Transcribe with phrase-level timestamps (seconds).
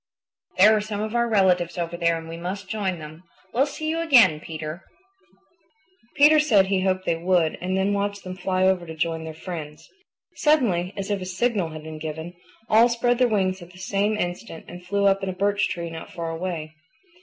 [0.57, 3.21] There are some of our relatives over there and we must join them.
[3.53, 4.83] We'll see you again, Peter."
[6.15, 9.35] Peter said he hoped they would and then watched them fly over to join their
[9.35, 9.87] friends.
[10.37, 12.33] Suddenly, as if a signal had been given,
[12.67, 15.91] all spread their wings at the same instant and flew up in a birch tree
[15.91, 16.73] not far away.